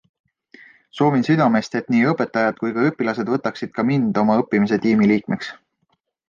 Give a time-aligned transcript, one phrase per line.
[0.99, 5.55] Soovin südamest, et nii õpetajad kui ka õpilased võtaksid ka mind oma õppimise tiimi liikmeks.